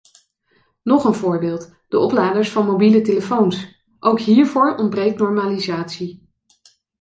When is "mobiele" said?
2.65-3.01